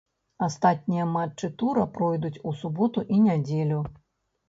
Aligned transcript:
Астатнія 0.45 1.05
матчы 1.17 1.51
тура 1.61 1.85
пройдуць 1.99 2.35
у 2.47 2.57
суботу 2.65 3.09
і 3.15 3.25
нядзелю. 3.31 3.81